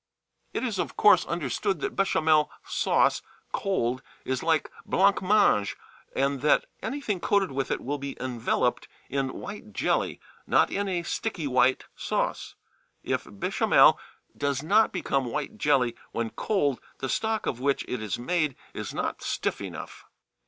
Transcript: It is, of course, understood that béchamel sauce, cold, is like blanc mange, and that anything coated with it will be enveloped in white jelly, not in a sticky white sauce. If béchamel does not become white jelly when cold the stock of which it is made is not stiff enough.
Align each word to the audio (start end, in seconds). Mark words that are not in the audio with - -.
It 0.51 0.63
is, 0.63 0.79
of 0.79 0.97
course, 0.97 1.27
understood 1.27 1.79
that 1.81 1.95
béchamel 1.95 2.49
sauce, 2.65 3.21
cold, 3.51 4.01
is 4.25 4.41
like 4.41 4.71
blanc 4.83 5.21
mange, 5.21 5.77
and 6.15 6.41
that 6.41 6.65
anything 6.81 7.19
coated 7.19 7.51
with 7.51 7.69
it 7.69 7.79
will 7.81 7.99
be 7.99 8.17
enveloped 8.19 8.87
in 9.11 9.31
white 9.35 9.73
jelly, 9.73 10.19
not 10.47 10.71
in 10.71 10.87
a 10.87 11.03
sticky 11.03 11.45
white 11.45 11.85
sauce. 11.95 12.55
If 13.03 13.25
béchamel 13.25 13.99
does 14.35 14.63
not 14.63 14.91
become 14.91 15.25
white 15.25 15.59
jelly 15.59 15.95
when 16.13 16.31
cold 16.31 16.81
the 16.97 17.07
stock 17.07 17.45
of 17.45 17.59
which 17.59 17.85
it 17.87 18.01
is 18.01 18.17
made 18.17 18.55
is 18.73 18.95
not 18.95 19.21
stiff 19.21 19.61
enough. 19.61 20.05